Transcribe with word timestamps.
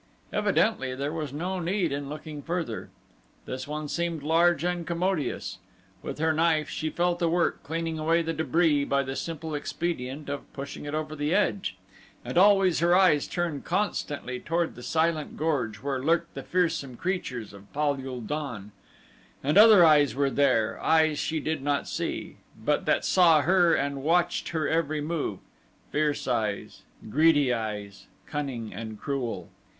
Evidently 0.33 0.95
there 0.95 1.13
was 1.13 1.31
no 1.31 1.59
need 1.59 1.91
in 1.91 2.09
looking 2.09 2.41
further. 2.41 2.89
This 3.45 3.67
one 3.67 3.87
seemed 3.87 4.23
large 4.23 4.63
and 4.63 4.87
commodious. 4.87 5.59
With 6.01 6.17
her 6.17 6.33
knife 6.33 6.67
she 6.69 6.89
fell 6.89 7.15
to 7.17 7.27
work 7.29 7.61
cleaning 7.61 7.99
away 7.99 8.23
the 8.23 8.33
debris 8.33 8.83
by 8.83 9.03
the 9.03 9.15
simple 9.15 9.53
expedient 9.53 10.27
of 10.27 10.51
pushing 10.53 10.85
it 10.85 10.95
over 10.95 11.15
the 11.15 11.35
edge, 11.35 11.77
and 12.25 12.35
always 12.35 12.79
her 12.79 12.95
eyes 12.95 13.27
turned 13.27 13.63
constantly 13.63 14.39
toward 14.39 14.73
the 14.73 14.81
silent 14.81 15.37
gorge 15.37 15.83
where 15.83 15.99
lurked 16.01 16.33
the 16.33 16.41
fearsome 16.41 16.97
creatures 16.97 17.53
of 17.53 17.71
Pal 17.71 17.93
ul 18.03 18.21
don. 18.21 18.71
And 19.43 19.55
other 19.55 19.85
eyes 19.85 20.15
there 20.15 20.69
were, 20.71 20.79
eyes 20.81 21.19
she 21.19 21.39
did 21.39 21.61
not 21.61 21.87
see, 21.87 22.37
but 22.57 22.87
that 22.87 23.05
saw 23.05 23.41
her 23.43 23.75
and 23.75 24.01
watched 24.01 24.49
her 24.49 24.67
every 24.67 24.99
move 25.01 25.37
fierce 25.91 26.27
eyes, 26.27 26.81
greedy 27.07 27.53
eyes, 27.53 28.07
cunning 28.25 28.73
and 28.73 28.99
cruel. 28.99 29.49